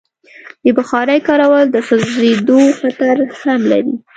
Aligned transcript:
د 0.63 0.65
بخارۍ 0.77 1.19
کارول 1.27 1.65
د 1.71 1.77
سوځېدو 1.87 2.59
خطر 2.79 3.15
هم 3.41 3.61
لري. 3.71 3.95